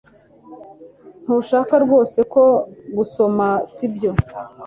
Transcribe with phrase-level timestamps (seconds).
[1.23, 2.43] Ntushaka rwose ko
[2.91, 4.11] ngusoma sibyo